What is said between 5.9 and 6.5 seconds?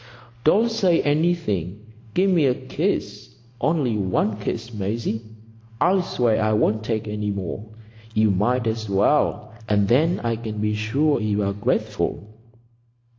swear